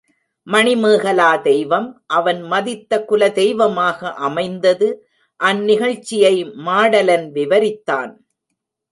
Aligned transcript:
மணிமேகலா 0.47 1.31
தெய்வம் 1.41 1.89
அவன் 2.07 2.39
மதித்த 2.43 2.97
குலதெய்வமாக 3.09 3.99
அமைந்தது 4.19 4.87
அந்நிகழ்ச்சியை 5.39 6.33
மாடலன் 6.65 7.27
விவரித்தான். 7.31 8.11